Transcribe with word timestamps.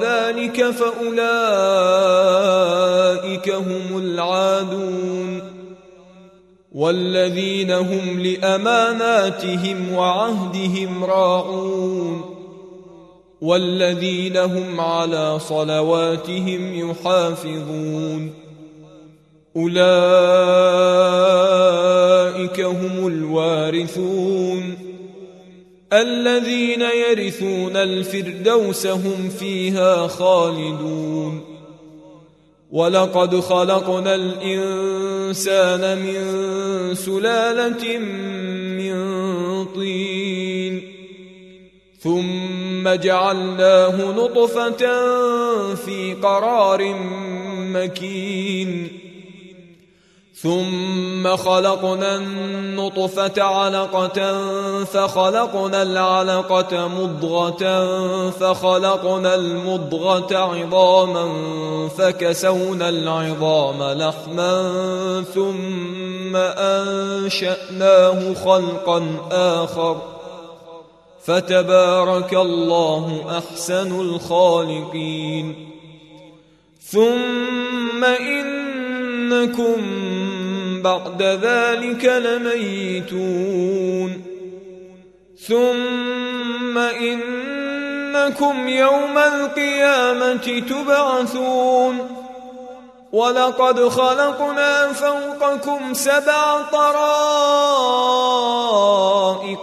ذلك 0.00 0.70
فأولئك 0.70 1.20
هم 3.50 3.98
العادون 3.98 5.42
والذين 6.72 7.70
هم 7.70 8.20
لأماناتهم 8.20 9.92
وعهدهم 9.92 11.04
راعون 11.04 12.34
والذين 13.40 14.36
هم 14.36 14.80
على 14.80 15.38
صلواتهم 15.38 16.90
يحافظون 16.90 18.32
أولئك 19.56 19.74
هم 22.60 23.06
الوارثون 23.06 24.83
الذين 25.92 26.82
يرثون 26.82 27.76
الفردوس 27.76 28.86
هم 28.86 29.28
فيها 29.38 30.06
خالدون. 30.06 31.54
ولقد 32.70 33.40
خلقنا 33.40 34.14
الإنسان 34.14 35.98
من 35.98 36.94
سلالة 36.94 37.98
من 38.78 38.94
طين. 39.64 40.82
ثم 42.00 42.88
جعلناه 42.94 44.12
نطفة 44.12 44.76
في 45.74 46.14
قرار 46.22 46.94
مكين. 47.56 49.03
ثم 50.44 51.36
خلقنا 51.36 52.16
النطفة 52.16 53.42
علقة 53.42 54.44
فخلقنا 54.84 55.82
العلقة 55.82 56.88
مضغة 56.88 57.90
فخلقنا 58.30 59.34
المضغة 59.34 60.36
عظاما 60.36 61.28
فكسونا 61.88 62.88
العظام 62.88 63.82
لحما 63.82 64.72
ثم 65.34 66.36
أنشأناه 66.36 68.34
خلقا 68.34 69.04
آخر 69.32 69.96
فتبارك 71.24 72.34
الله 72.34 73.24
أحسن 73.38 74.00
الخالقين 74.00 75.70
ثم 76.80 78.04
إنكم 78.04 79.82
بعد 80.84 81.22
ذلك 81.22 82.04
لميتون. 82.04 84.10
ثم 85.48 86.78
إنكم 86.78 88.68
يوم 88.68 89.18
القيامة 89.18 90.62
تبعثون. 90.68 92.08
ولقد 93.12 93.88
خلقنا 93.88 94.92
فوقكم 94.92 95.94
سبع 95.94 96.62
طرائق 96.72 96.86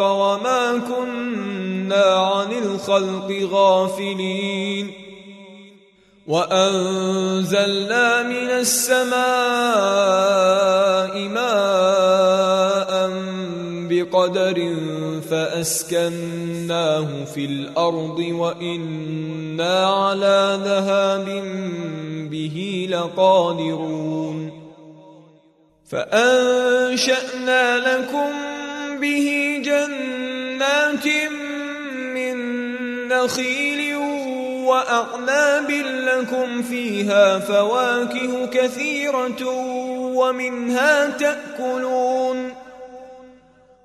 وما 0.00 0.80
كنا 0.88 2.04
عن 2.04 2.52
الخلق 2.52 3.48
غافلين. 3.52 4.92
وأنزلنا 6.28 8.22
من 8.22 8.50
السماء 8.50 9.18
بقدر 14.02 14.76
فأسكناه 15.30 17.24
في 17.34 17.44
الأرض 17.44 18.18
وإنا 18.18 19.86
على 19.86 20.60
ذهاب 20.64 21.42
به 22.30 22.88
لقادرون. 22.90 24.52
فأنشأنا 25.90 27.78
لكم 27.78 28.30
به 29.00 29.60
جنات 29.64 31.06
من 32.14 32.38
نخيل 33.08 33.96
وأعناب 34.66 35.70
لكم 35.70 36.62
فيها 36.62 37.38
فواكه 37.38 38.46
كثيرة 38.46 39.44
ومنها 40.14 41.10
تأكلون. 41.10 42.57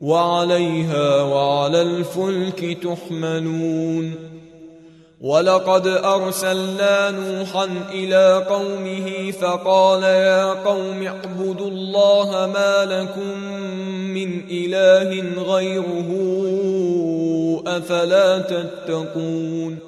وعليها 0.00 1.22
وعلى 1.22 1.82
الفلك 1.82 2.78
تحملون. 2.82 4.14
ولقد 5.20 5.86
أرسلنا 5.86 7.10
نوحا 7.10 7.68
إلى 7.92 8.46
قومه 8.50 9.30
فقال 9.30 10.02
يا 10.02 10.52
قوم 10.52 11.02
اعبدوا 11.02 11.68
الله 11.68 12.50
ما 12.54 12.84
لكم 12.84 13.38
من 14.14 14.40
إله 14.50 15.42
غيره 15.42 16.10
أفلا 17.66 18.38
تتقون. 18.38 19.87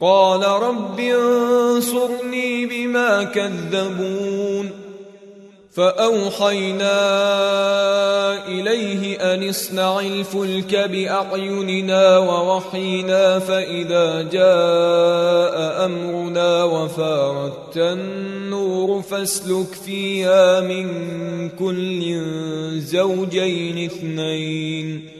قال 0.00 0.42
رب 0.42 1.00
انصرني 1.00 2.66
بما 2.66 3.22
كذبون 3.24 4.70
فأوحينا 5.72 6.96
إليه 8.46 9.34
أن 9.34 9.48
اصنع 9.48 10.00
الفلك 10.00 10.76
بأعيننا 10.76 12.18
ووحينا 12.18 13.38
فإذا 13.38 14.22
جاء 14.22 15.84
أمرنا 15.84 16.64
وفارت 16.64 17.76
النور 17.76 19.02
فاسلك 19.02 19.74
فيها 19.86 20.60
من 20.60 20.88
كل 21.48 22.20
زوجين 22.80 23.84
اثنين 23.84 25.19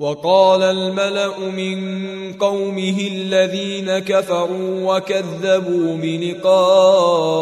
وقال 0.00 0.62
الملأ 0.62 1.38
من 1.38 2.32
قومه 2.32 3.08
الذين 3.12 3.98
كفروا 3.98 4.96
وكذبوا 4.96 5.96
بلقاء 5.96 7.32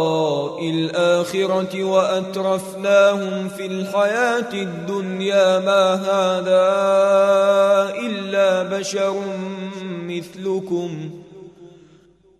الآخرة 0.71 1.85
وأترفناهم 1.85 3.49
في 3.49 3.67
الحياة 3.67 4.53
الدنيا 4.53 5.59
ما 5.59 5.95
هذا 5.95 6.67
إلا 8.07 8.79
بشر 8.79 9.15
مثلكم 10.07 11.11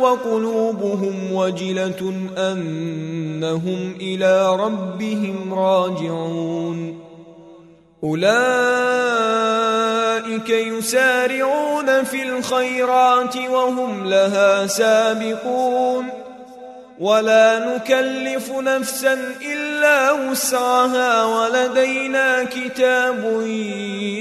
وقلوبهم 0.00 1.32
وجله 1.32 2.12
انهم 2.38 3.94
إلى 4.00 4.56
ربهم 4.56 5.54
راجعون 5.54 7.00
اولئك 8.04 8.28
يسارعون 10.48 12.04
في 12.04 12.22
الخيرات 12.22 13.36
وهم 13.36 14.06
لها 14.06 14.66
سابقون 14.66 16.08
ولا 17.00 17.74
نكلف 17.74 18.52
نفسا 18.52 19.18
الا 19.42 20.12
وسعها 20.12 21.24
ولدينا 21.24 22.44
كتاب 22.44 23.42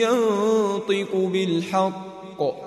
ينطق 0.01 1.15
بالحق 1.15 2.66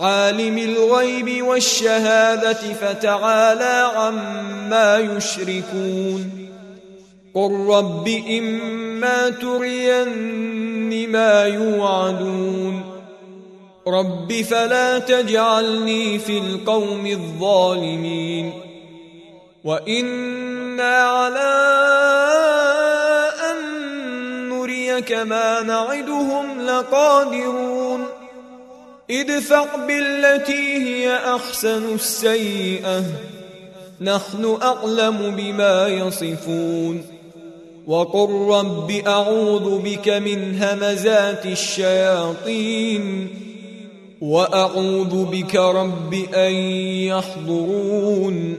عالم 0.00 0.58
الغيب 0.58 1.46
والشهادة 1.46 2.52
فتعالى 2.52 3.90
عما 3.96 4.98
يشركون. 4.98 6.50
قل 7.34 7.66
رب 7.68 8.08
إما 8.08 9.30
ترين 9.30 11.10
ما 11.12 11.44
يوعدون. 11.44 12.82
رب 13.88 14.32
فلا 14.32 14.98
تجعلني 14.98 16.18
في 16.18 16.38
القوم 16.38 17.06
الظالمين. 17.06 18.52
وإنا 19.64 20.98
على 20.98 21.54
أن 23.50 23.58
نريك 24.48 25.12
ما 25.12 25.62
نعدهم 25.62 26.60
لقادرون. 26.60 28.06
ادفع 29.10 29.86
بالتي 29.86 30.78
هي 30.78 31.16
أحسن 31.16 31.94
السيئة. 31.94 33.02
نحن 34.00 34.58
أعلم 34.62 35.36
بما 35.36 35.88
يصفون. 35.88 37.02
وقل 37.86 38.30
رب 38.30 38.90
أعوذ 38.90 39.78
بك 39.78 40.08
من 40.08 40.62
همزات 40.62 41.46
الشياطين. 41.46 43.28
وأعوذ 44.20 45.24
بك 45.24 45.56
رب 45.56 46.14
أن 46.34 46.52
يحضرون. 47.12 48.58